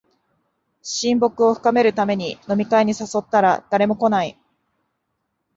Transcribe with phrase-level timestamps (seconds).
[0.81, 4.35] 親睦を深めるために飲み会に誘ったら誰も来ない